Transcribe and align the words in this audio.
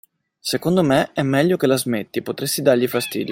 Secondo 0.39 0.81
me 0.81 1.11
è 1.13 1.21
meglio 1.21 1.57
che 1.57 1.67
la 1.67 1.77
smetti, 1.77 2.23
potresti 2.23 2.63
dargli 2.63 2.87
fastidio. 2.87 3.29